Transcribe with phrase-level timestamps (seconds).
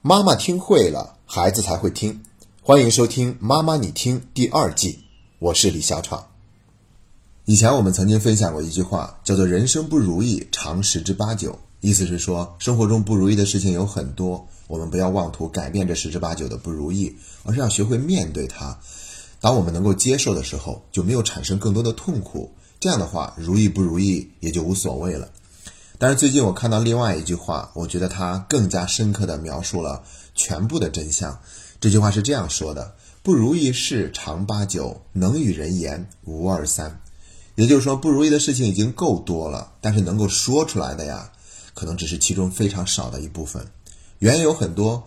[0.00, 2.22] 妈妈听会了，孩子才会听。
[2.62, 5.00] 欢迎收听《妈妈你听》第二季，
[5.40, 6.24] 我是李小闯。
[7.46, 18.78] 以前我们曾经分享过一句话，叫做“人生不如意，常十之八九”，意思是说，生活中不如意的事情有很多，我们不要妄图改变这十之八九的不如意，而是要学会面对它。
[19.40, 22.52] 当我们能够接受的时候，就没有产生更多的痛苦。
[22.78, 25.28] 这样的话，如意不如意也就无所谓了。
[26.00, 31.40] 但是最近我看到另外一句话，我觉得它更加深刻地描述了全部的真相。
[31.80, 37.00] 这句话是这样说的：“不如意事常八九，能与人言无二三。”
[37.56, 41.32] 也就是说，不如意的事情已经够多了，但是能够说出来的呀，
[41.74, 43.66] 可能只是其中非常少的一部分。
[44.20, 45.04] 原因有很多，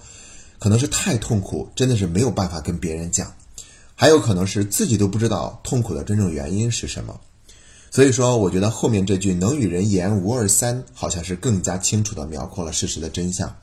[0.59, 3.27] 可能是太痛苦，真的是没有办法跟别人讲；
[3.95, 7.21] 还有可能是自己都不知道痛苦的真正原因是什么。
[7.93, 13.53] 所以说，我觉得后面这句“能与人言无二三”好像是更加清楚地描绘了事实的真相。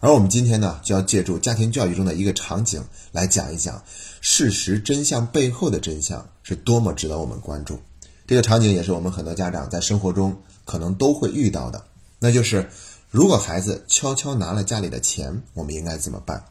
[0.00, 3.82] 而我们今天呢，就要借助家庭教育中的一个场景来讲一讲
[4.20, 7.78] 事实真相背后的真相是多么值得我们关注。
[8.26, 11.82] 这个场景也是我们很多家长在生活中可能都会遇到的，
[12.18, 12.68] 那就是
[13.08, 16.44] 如果孩子悄悄拿了家里的钱，我们应该怎么办？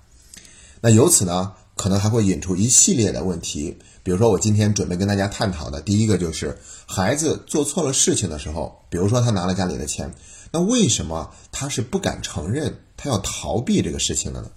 [0.81, 3.77] 那由此呢，可能还会引出一系列的问题。
[4.03, 10.11] 比如说，我今天准备跟大家探讨的第一个就是，孩子做错了事情的时候，比如说他拿了家里的钱，
[10.51, 14.49] 那为什么他是不敢承认，他要逃避这个事情的呢？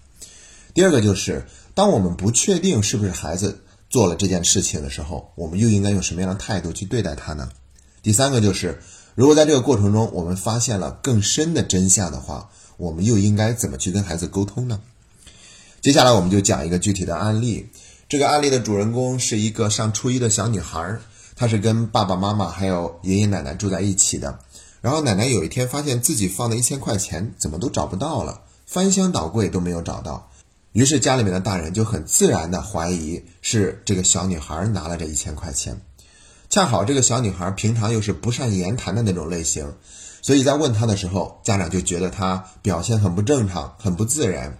[0.73, 7.49] 第二个就是，当我们不确定是不是孩子做了这件事情的时候，我们又应该用什么样的态度去对待他呢？
[8.03, 8.81] 第三个就是，
[9.15, 14.81] 如果在这个过程中我们发现了更深的真相的话，我们又应该怎么去跟孩子沟通呢？
[15.85, 17.69] 接下来我们就讲一个具体的案例。
[18.09, 20.97] 这个案例的主人公是一个上初一的小女孩，
[21.37, 24.39] 她是跟爸爸妈妈还有爷爷奶奶住在一起的。
[24.81, 30.31] 然后奶奶有一天发现自己放的一千块钱怎么都找不到了，翻箱倒柜都没有找到。
[30.73, 35.79] 于是家里面的大人就很自然的怀疑是这个小女孩拿了这一千块钱。
[36.49, 39.75] 恰好这个小女孩平常又是不善言谈的那种类型，
[40.23, 44.57] 所以在问她的时候，家长就觉得她表现很不正常，很不自然。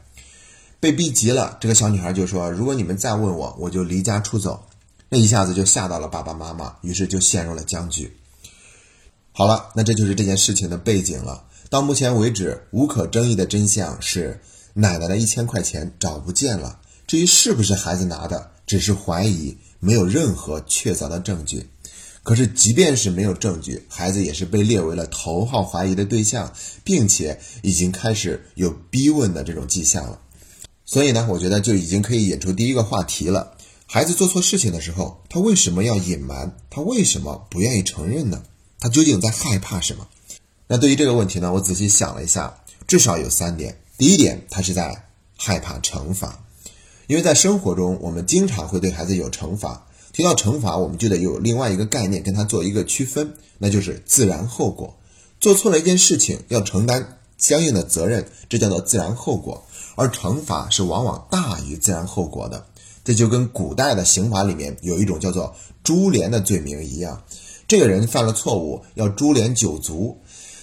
[0.85, 4.67] 被逼急了，这个小女孩就说：“如果你们再问我，我就离家出走。”
[5.09, 8.15] 那一下子就吓到了爸爸妈妈，于是就陷入了僵局。
[9.33, 11.45] 好了，那这就是这件事情的背景了。
[11.71, 14.43] 到目前为止，无可争议的真相是，
[14.75, 16.81] 奶奶的一千块钱找不见了。
[17.07, 21.67] 至于是不是孩子拿的，只是怀疑，没有任何确凿的证据。
[22.23, 26.53] 可是，即便是没有证据，孩子也是被列为了头号怀疑的对象，
[26.85, 30.21] 并且已经开始有逼问的这种迹象了。
[30.87, 33.57] 所以呢，我觉得就已经可以引出第一个话题了。
[33.87, 36.57] 孩子做错事情的时候，他为什么要隐瞒？
[36.71, 38.43] 他为什么不愿意承认呢？
[38.81, 40.07] 他究竟在害怕什么？
[40.67, 42.55] 那对于这个问题呢，我仔细想了一下，
[42.87, 43.79] 至少有三点。
[43.97, 45.07] 第一点，他是在
[45.37, 46.45] 害怕惩罚，
[47.07, 49.87] 因为在生活中，我们经常会对孩子有惩罚。
[50.13, 54.97] 提到惩罚，我们就得有另外一个概念跟他做一个区分，那就是自然后果。
[55.41, 59.67] 做错了一件事情，要承担相应的责任，这叫做自然后果。
[59.95, 62.67] 而惩罚是往往大于自然后果的，
[63.05, 67.23] 这就跟古代的刑法里面有一种叫做株连的罪名一样，
[67.69, 70.19] 这个人犯了错误要株连九族。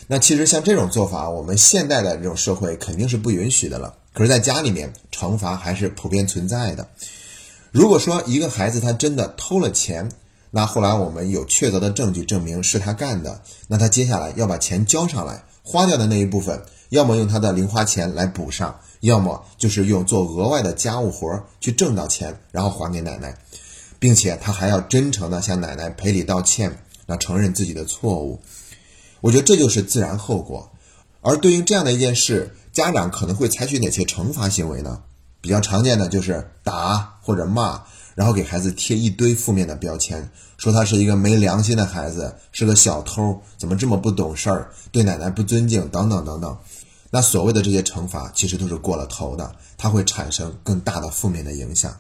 [0.07, 3.95] 那其实像这种做法，我们现代的这种社会肯定是不允许的了。
[4.13, 6.85] 可是，在家里面惩罚还是普遍存在的。
[7.71, 10.11] 如果说一个孩子他真的偷了钱，
[10.49, 18.79] 那后来我们有确凿的证据证明是他干的，那他接下来要把钱交上来，花掉的那一部分，要么用他的零花钱来补上。
[19.01, 23.35] 要么就是用做额外的家务活去挣到钱，然后还给奶奶，
[23.97, 26.71] 并且他还要真诚的向奶奶赔礼道歉，
[27.07, 28.39] 那承认自己的错误。
[29.19, 30.69] 我觉得这就是自然后果。
[31.21, 35.01] 而对于这样的一件事，家长可能会采取哪些惩罚行为呢？
[35.41, 37.81] 比较常见的就是打或者骂，
[38.13, 46.55] 然后给孩子贴一堆负面的标签，说他是一个没良心的孩子，是个小偷，怎么这么不懂事儿，对奶奶不尊敬，等等等等。
[47.13, 51.95] 那所谓的这些惩罚，其实都是过了头的，它会产生更大的负面的影响。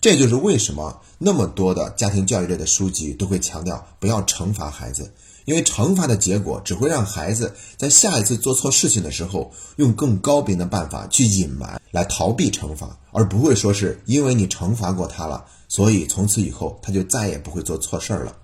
[0.00, 5.12] 这就是为什么那么多的家庭教育类的书籍都会强调不要惩罚孩子，
[5.44, 18.36] 因为惩罚的结果只会让孩子在下一次做错事情的时候，用更高明的办法去隐瞒，来逃避惩罚，而不会说是因为你惩罚过他了，所以从此以后他就再也不会做错事儿了。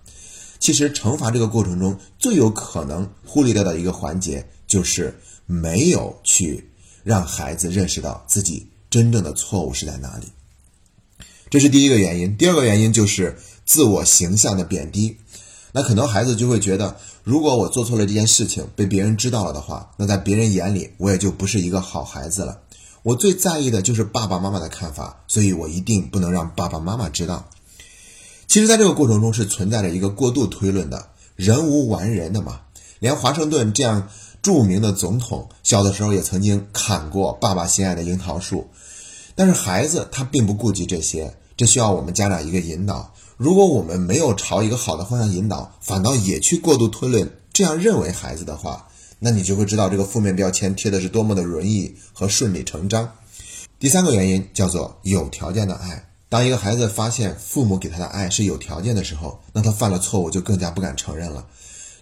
[0.60, 5.12] 其实惩罚这个过程中最有可能忽略掉的一个环节就是。
[5.46, 6.70] 没有去
[7.02, 10.26] 让孩子认识到自己真正的错误是在哪里，
[11.50, 12.36] 这是第一个原因。
[12.36, 15.16] 第二个原因就是自我形象的贬低。
[15.72, 22.60] 那很多孩子就会觉得，如果我做错了这件事情被别人知道了的话，那在别人眼里我也就不是一个好孩子了。
[23.02, 27.50] 我最在意的就是爸爸妈妈的看法，所以我一定不能让爸爸妈妈知道。
[28.46, 32.60] 其实，在这个过程中是存在着一个过度推论的，人无完人的嘛。
[33.00, 34.08] 连华盛顿这样
[34.44, 38.68] 著名的总统，小的时候也曾经砍过爸爸心爱的樱桃树。
[39.34, 43.14] 但是孩子他并不顾及这些，这需要我们家长一个引导。
[43.38, 48.86] 如果我们没有朝一个好的方向引导，反倒也去过度推论，这样认为孩子的话，
[49.18, 53.10] 那你就会知道这个负面标签贴的是多么的容易和顺理成章。
[53.80, 56.06] 第三个原因叫做有条件的爱。
[56.28, 61.46] 当一个孩子发现父母给他的爱是有条件的时候，那他犯了错误就更加不敢承认了。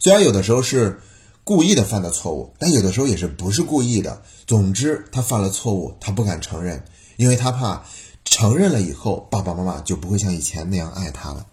[0.01, 0.99] 虽然有的时候是
[1.45, 4.23] 故意的犯的错误，但有的时候也是不是故意的。
[4.47, 6.85] 总之，他犯了错误，他不敢承认，
[7.17, 7.85] 因为他怕
[8.25, 11.47] 承认了以后，爸爸妈妈就不会像以前那样爱他了。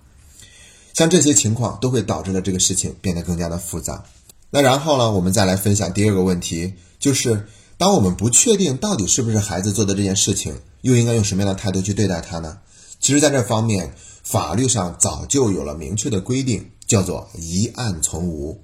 [0.93, 4.03] 像这些情况都会导致了这个事情变得更加的复杂。
[4.49, 7.47] 那然后呢，我们再来分享第二个问题，就是
[7.77, 10.55] 当我们不确定到底是不是孩子做的这件事情。
[10.81, 12.59] 又应该用什么样的态度去对待他呢？
[13.01, 13.93] 其实，在这方面，
[14.23, 18.61] 法律上早就有了明确的规定，叫做一案从无。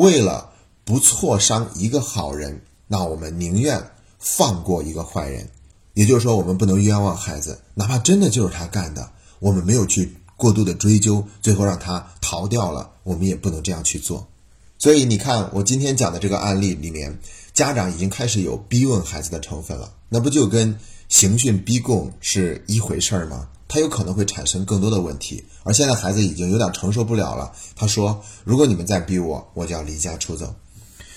[0.00, 0.48] 为了
[0.82, 5.46] 不挫伤一个好人，那我们宁愿放过一个坏人。
[5.92, 9.10] 也就是说，我们不能冤枉孩子，哪怕真的就是他干的，
[9.40, 14.26] 我们没有去过度的追究，最后让他逃掉了，我们也不能这样去做。
[14.78, 17.18] 所以，你看我今天讲的这个案例里面，
[17.52, 20.78] 家长已经开始有逼问孩子的成分了，那不就跟？
[21.10, 23.48] 刑讯逼供是一回事儿吗？
[23.68, 25.44] 他有可能会产生更多的问题。
[25.64, 27.52] 而现在孩子已经有点承受不了了。
[27.76, 30.54] 他说：“如果你们再逼我，我就要离家出走。”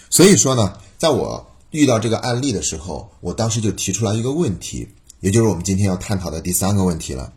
[0.09, 7.31] 所以说呢，在我遇到这个案例的时候，我当时就提出来一个问题，也就是我们今天要探讨的第三个问题了。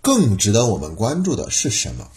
[0.00, 2.08] 更值得我们关注的是什么？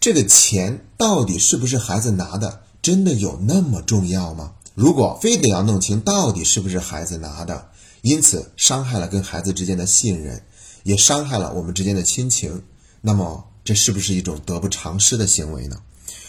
[0.00, 2.62] 这个钱到底是不是孩子拿的？
[2.82, 4.54] 真的有那么重要吗？
[4.74, 7.68] 如果非得要弄清到底是不是孩子拿的？
[8.02, 10.42] 因此伤害了跟孩子之间的信任，
[10.82, 12.62] 也伤害了我们之间的亲情。
[13.00, 15.80] 那么，这是不是一种得不偿失的行为呢？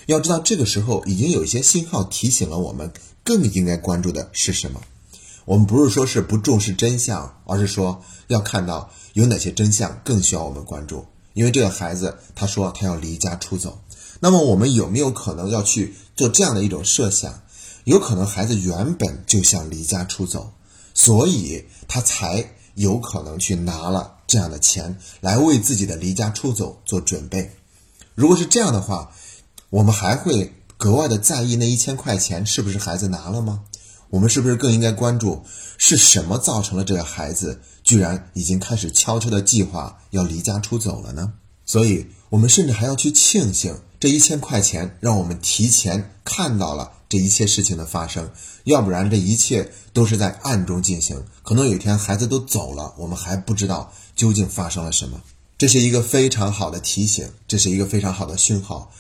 [0.08, 2.92] 要知道，这个时候已经有一些信号提醒了我们，
[3.24, 4.82] 更应该关注的是什么？
[5.46, 11.06] 我们不是说是不重视真相，而是说要看到有哪些真相更需要我们关注。
[11.34, 13.82] 因为这个孩子他说他要离家出走，
[14.20, 17.42] 那么我们有没有可能要去做这样的一种设想？
[17.86, 20.52] 有可能孩子原本就想离家出走。
[20.94, 27.52] 所以他才有可能去拿了这样的钱来为自己的离家出走做准备。
[28.16, 29.12] 如果是这样的话，
[29.70, 33.64] 我们还会格外的在意那一千块钱是不是孩子拿了吗？
[34.10, 35.44] 我们是不是更应该关注
[35.78, 41.34] 是什么造成了这个孩子居然已经开始悄悄的计划要离家出走了呢？
[41.66, 46.94] 所以，我们甚至还要去庆幸这一千块钱让我们提前看到了。
[47.10, 48.30] 这一切事情的发生，
[48.66, 51.26] 要不然这一切都是在暗中进行。
[51.42, 55.20] 可能有一天孩子都走了，我们还不知道究竟发生了什么。
[55.58, 58.92] 这是一个非常好的提醒，这是一个非常好的讯号，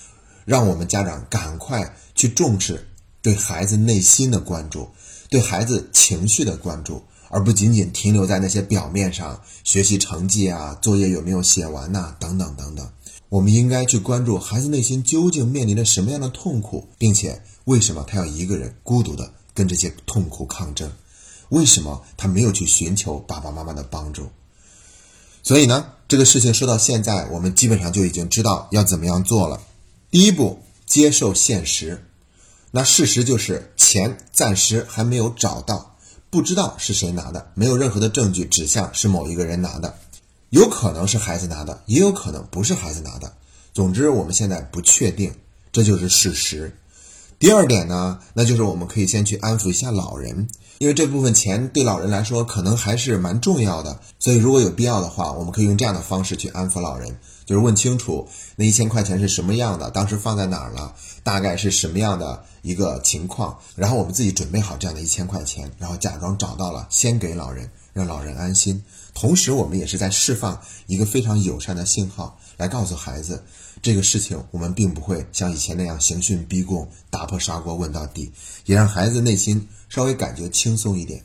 [0.43, 2.89] 让我们家长赶快去重视
[3.21, 4.89] 对孩子内心的关注，
[5.29, 12.89] 对孩子情绪的关注，而不仅仅停留在那些表面上，学习成绩啊，作业有没有写完呐，等等等等。
[13.29, 17.41] 我们应该去关注孩子内心究竟面临着什么样的痛苦，并且。
[17.65, 20.91] 为什么他要一个人孤独的跟这些痛苦抗争？
[21.49, 24.27] 为什么他没有去寻求爸爸妈妈的帮助？
[25.43, 29.61] 所以呢，这个事情说到现在，我们基本上就已经知道要怎么样做了。
[30.09, 32.03] 第一步，接受现实。
[32.71, 35.95] 那事实就是钱暂时还没有找到，
[36.29, 39.95] 不知道是谁拿的，没有任何的证据指向是某一个人拿的，
[40.49, 43.33] 有可能是孩子拿的，也有可能不是孩子拿的。
[43.73, 45.33] 总之，我们现在不确定，
[45.71, 46.75] 这就是事实。
[47.39, 50.45] 第二点呢，那就是我们可以先去安抚一下老人，
[50.79, 58.27] 因为这部分钱对老人来说可能还是蛮重要的，所以如果有必要的话，我们可以用这样的方式去安抚老人，就是问清楚
[58.57, 60.93] 那一千块钱是什么样的，当时放在哪儿了，
[61.23, 68.83] 大概是什么样的一个情况，然后我们自己准备好这样的一千块钱，然后假装找到了，先给老人，让老人安心。
[69.13, 73.43] 同时，我们也是在释放一个非常友善的信号，来告诉孩子。
[73.81, 78.31] 这个事情我们并不会像以前那样刑讯逼供、打破砂锅问到底，
[78.65, 81.23] 也让孩子内心稍微感觉轻松一点。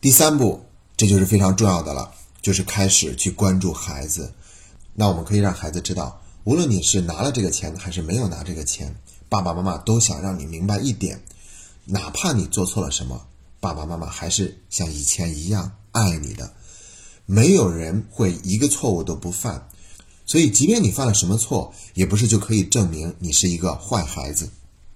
[0.00, 0.66] 第三步，
[0.96, 4.34] 这就是非常重要的了，就是开始去关注孩子。
[4.92, 8.94] 那我们可以让孩子知道，无论你是拿了这个钱还是没有拿这个钱，
[9.30, 11.22] 爸爸妈妈都想让你明白一点：
[11.86, 13.26] 哪怕你做错了什么，
[13.64, 16.52] 爸爸妈妈还是像以前一样爱你的。
[17.24, 19.70] 没有人会一个错误都不犯。
[20.26, 24.50] 所以，即便你犯了什么错，也不是就可以证明你是一个坏孩子。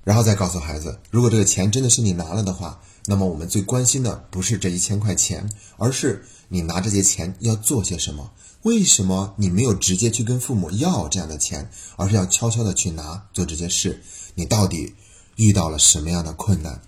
[0.05, 5.49] 然后再告诉孩子，如果这个钱真的是你拿了的话，那么我们最关心的不是这一千块钱，
[5.79, 8.31] 而是你拿这些钱要做些什么？
[8.65, 14.03] 为什么你没有直接去跟父母要这样的钱，而是要悄悄的去拿做这件事？
[14.35, 14.93] 你到底
[15.37, 16.83] 遇到了什么样的困难？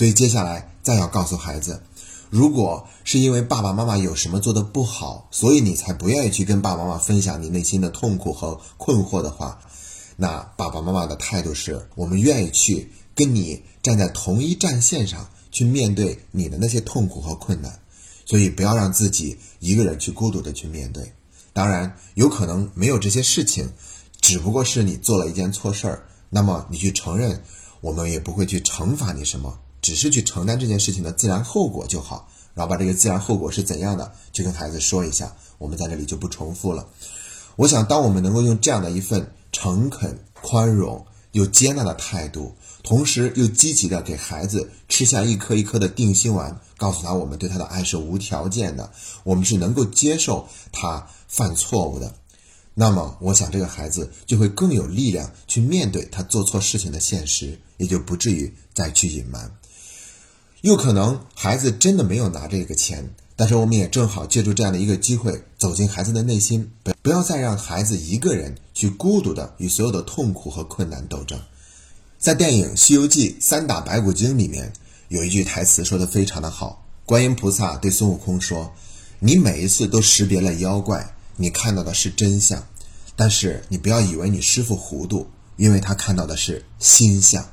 [0.00, 1.82] 所以接下来再要告诉孩子，
[2.30, 9.60] 如果是因为爸爸妈妈有什么做的不好，所以你才不愿意去跟爸爸妈妈分享你内心的痛苦和困惑的话，
[10.16, 17.78] 那爸爸妈妈的态度是我们愿意去跟你站在同一战线上去面对你的那些痛苦和困难，
[18.24, 21.12] 所以不要让自己一个人去孤独的去面对。
[21.52, 23.70] 当然，有可能没有这些事情，
[24.22, 27.44] 只不过是你做了一件错事儿，那么你去承认，
[27.82, 29.58] 我们也不会去惩罚你什么。
[29.82, 35.34] 只是去承担这件事情的自然后果就好，然后把这个自然后果是怎样的，去跟孩子说一下。
[35.58, 36.88] 我们在这里就不重复了。
[37.56, 48.90] 我想，当我们能够用这样的一份诚恳、宽容又接纳的态度，同时又积极的给孩子吃下一颗一颗的定心丸，告诉他我们对他的爱是无条件的，
[49.22, 52.14] 我们是能够接受他犯错误的。
[52.72, 59.52] 那么，我想这个孩子就会更有力量去面对他做错事情的现实，也就不至于再去隐瞒。
[60.62, 71.40] 又可能孩子真的没有拿这个钱，但是我们也正好借助这样的一个机会，走进孩子的内心，不不要再让孩子一个人去孤独的与所有的痛苦和困难斗争。
[72.18, 74.70] 在电影《西游记》三打白骨精里面，
[75.08, 76.84] 有一句台词说的非常的好。
[77.06, 78.74] 观音菩萨对孙悟空说
[79.18, 82.62] ：“你每一次都识别了妖怪，你看到的是真相，
[83.16, 85.26] 但是你不要以为你师傅糊涂，
[85.56, 87.48] 因为他看到的是心相。”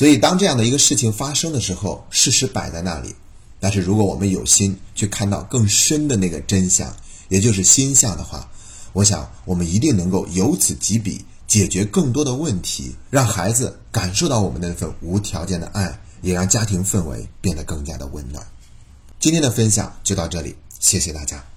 [0.00, 3.14] 所以，当这样的一个事情发生的时候，事实摆在那里。
[3.60, 6.90] 但是，如果我们有心去看到更深的那个真相，
[7.28, 8.50] 也就是心相的话，
[8.94, 18.42] 我想我们一定能够由此及彼，解决更多的问题，让孩子感受到我们那份无条件的爱，也让家庭氛围变得更加的温暖。
[19.18, 21.49] 今天的分享就到这里，谢谢大家。